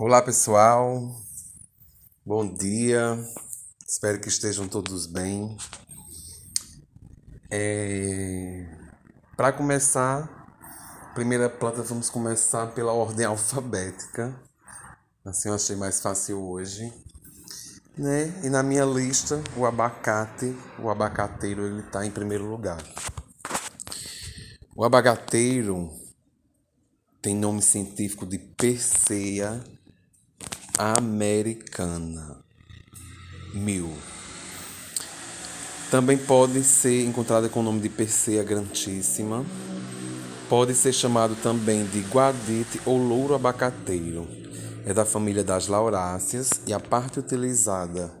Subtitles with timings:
[0.00, 1.12] Olá pessoal,
[2.24, 3.18] bom dia,
[3.84, 5.56] espero que estejam todos bem.
[7.50, 8.64] É...
[9.36, 10.46] Para começar,
[11.16, 14.40] primeira planta vamos começar pela ordem alfabética,
[15.24, 16.94] assim eu achei mais fácil hoje.
[17.96, 18.32] Né?
[18.44, 22.80] E na minha lista, o abacate, o abacateiro, ele está em primeiro lugar.
[24.76, 25.90] O abacateiro
[27.20, 29.60] tem nome científico de Persea
[30.78, 32.36] americana.
[33.52, 33.92] Mil.
[35.90, 39.44] Também pode ser encontrada com o nome de Persea grantíssima.
[40.48, 44.28] Pode ser chamado também de guadite ou louro abacateiro.
[44.86, 48.12] É da família das lauráceas e a parte utilizada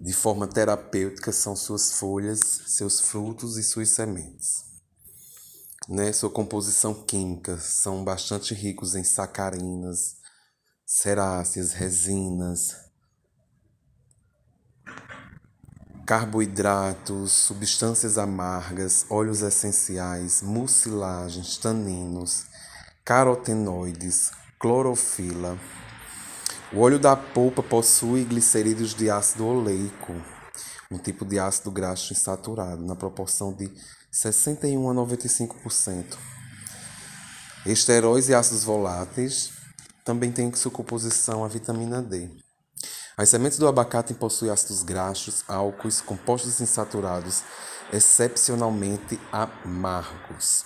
[0.00, 4.64] de forma terapêutica são suas folhas, seus frutos e suas sementes.
[5.88, 6.12] Né?
[6.12, 10.16] Sua composição química são bastante ricos em sacarinas,
[10.94, 12.76] ceráceas, resinas,
[16.04, 22.44] carboidratos, substâncias amargas, óleos essenciais, mucilagens, taninos,
[23.06, 25.58] carotenoides, clorofila.
[26.70, 30.12] O óleo da polpa possui glicerídeos de ácido oleico,
[30.90, 33.72] um tipo de ácido graxo insaturado, na proporção de
[34.10, 36.18] 61 a 95%.
[37.64, 39.61] Esteróis e ácidos voláteis
[40.04, 42.30] também tem sua composição a vitamina D.
[43.16, 47.42] As sementes do abacate possuem ácidos graxos, álcoois, compostos insaturados,
[47.92, 50.64] excepcionalmente amargos.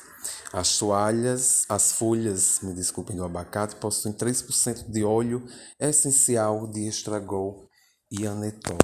[0.52, 5.46] As toalhas, as folhas, me desculpem, do abacate possuem 3% de óleo
[5.78, 7.68] essencial de estragol
[8.10, 8.78] e anetol,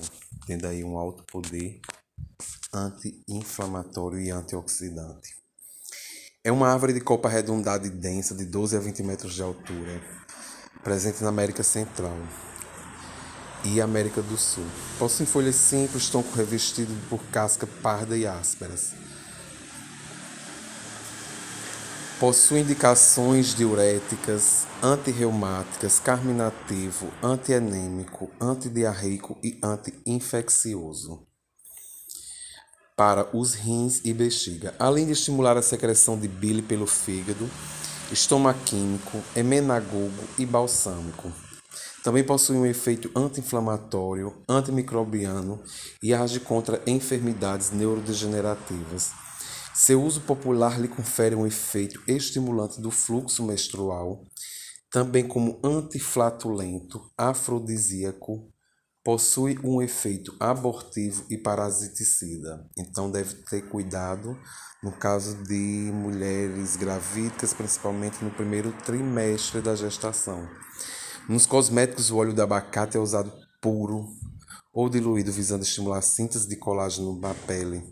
[0.47, 1.81] tendo aí um alto poder
[2.75, 5.42] anti-inflamatório e antioxidante.
[6.45, 10.03] É uma árvore de copa arredondada e densa de 12 a 20 metros de altura
[10.83, 12.19] presente na América Central
[13.65, 14.67] e América do Sul.
[14.99, 18.93] Possui folhas simples, tronco revestido por casca parda e ásperas.
[22.19, 31.25] Possui indicações diuréticas, antirreumáticas, carminativo, antianêmico, antidiarreico e anti-infeccioso
[33.03, 37.51] para os rins e bexiga, além de estimular a secreção de bile pelo fígado
[38.13, 41.33] estomaquímico, emenagogo e balsâmico.
[42.05, 45.61] Também possui um efeito anti-inflamatório, antimicrobiano
[46.01, 49.11] e age contra enfermidades neurodegenerativas.
[49.75, 54.23] Seu uso popular lhe confere um efeito estimulante do fluxo menstrual,
[54.93, 58.49] também como antiflatulento, afrodisíaco,
[59.05, 62.67] possui um efeito abortivo e parasiticida.
[62.77, 64.39] Então deve ter cuidado
[64.83, 70.49] no caso de mulheres gravídicas, principalmente no primeiro trimestre da gestação.
[71.29, 74.09] Nos cosméticos, o óleo de abacate é usado puro
[74.73, 77.85] ou diluído, visando estimular a síntese de colágeno na pele,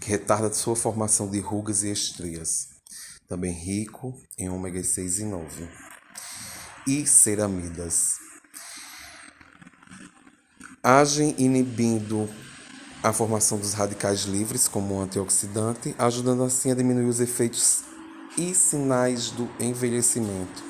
[0.00, 2.68] que retarda sua formação de rugas e estrias.
[3.28, 5.68] Também rico em ômega 6 e 9.
[6.86, 8.29] E ceramidas.
[10.82, 12.28] Agem inibindo
[13.02, 17.82] a formação dos radicais livres como um antioxidante, ajudando assim a diminuir os efeitos
[18.38, 20.62] e sinais do envelhecimento.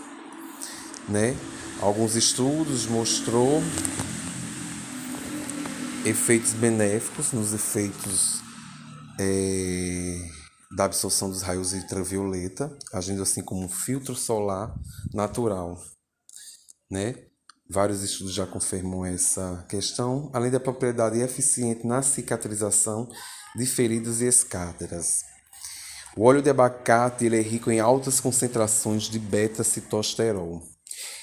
[1.08, 1.36] Né?
[1.80, 3.62] Alguns estudos mostrou
[6.04, 8.40] efeitos benéficos nos efeitos
[9.18, 10.28] é,
[10.76, 14.74] da absorção dos raios ultravioleta, agindo assim como um filtro solar
[15.12, 15.80] natural,
[16.90, 17.29] né?
[17.72, 23.08] Vários estudos já confirmam essa questão, além da propriedade eficiente na cicatrização
[23.54, 25.22] de feridas e escáteras.
[26.16, 30.60] O óleo de abacate ele é rico em altas concentrações de beta-citosterol.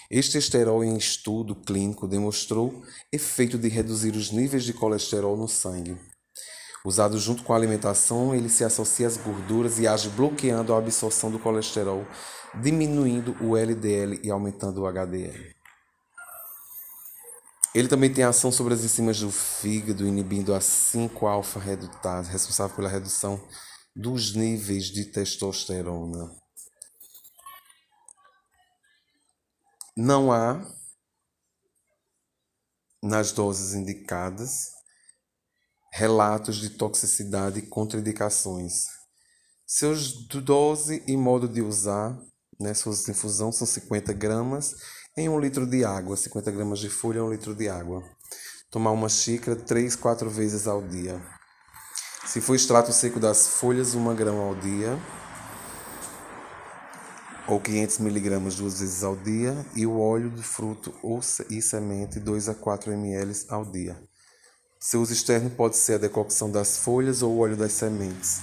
[0.10, 2.82] Este esterol em estudo clínico demonstrou
[3.12, 5.98] efeito de reduzir os níveis de colesterol no sangue.
[6.86, 11.30] Usado junto com a alimentação, ele se associa às gorduras e age bloqueando a absorção
[11.30, 12.08] do colesterol,
[12.62, 15.57] diminuindo o LDL e aumentando o HDL.
[17.78, 22.90] Ele também tem ação sobre as enzimas do fígado, inibindo a 5-alfa redutase, responsável pela
[22.90, 23.40] redução
[23.96, 26.36] dos níveis de testosterona.
[29.96, 30.60] Não há,
[33.04, 34.72] nas doses indicadas,
[35.94, 38.86] relatos de toxicidade e contraindicações.
[39.68, 42.20] Seus dose e modo de usar,
[42.60, 44.74] né, suas infusão são 50 gramas
[45.18, 48.04] em um litro de água, 50 gramas de folha, um litro de água.
[48.70, 51.20] Tomar uma xícara três, quatro vezes ao dia.
[52.24, 54.98] Se for extrato seco das folhas, uma grama ao dia.
[57.48, 62.20] ou 500 miligramas duas vezes ao dia, e o óleo de fruto ou e semente
[62.20, 63.98] 2 a 4 ml ao dia.
[64.80, 68.42] Seu uso externo pode ser a decocção das folhas ou o óleo das sementes.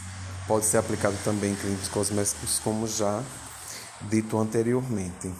[0.49, 3.23] Pode ser aplicado também em cremes cosméticos, como já
[4.09, 5.31] dito anteriormente.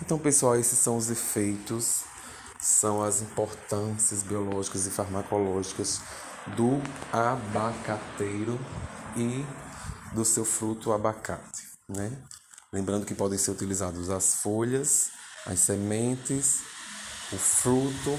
[0.00, 2.04] Então, pessoal, esses são os efeitos,
[2.60, 6.00] são as importâncias biológicas e farmacológicas
[6.56, 6.80] do
[7.12, 8.58] abacateiro
[9.16, 9.44] e
[10.14, 12.10] do seu fruto abacate, né?
[12.72, 15.10] Lembrando que podem ser utilizados as folhas,
[15.46, 16.60] as sementes,
[17.32, 18.18] o fruto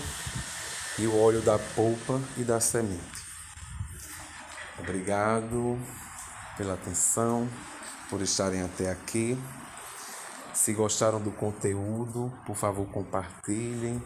[0.97, 3.23] e o óleo da polpa e da semente.
[4.77, 5.79] Obrigado
[6.57, 7.47] pela atenção,
[8.09, 9.37] por estarem até aqui.
[10.61, 14.03] Se gostaram do conteúdo, por favor, compartilhem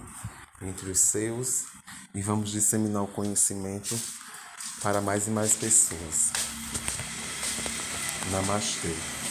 [0.62, 1.66] entre os seus
[2.14, 4.00] e vamos disseminar o conhecimento
[4.80, 6.32] para mais e mais pessoas.
[8.32, 9.23] Namastê.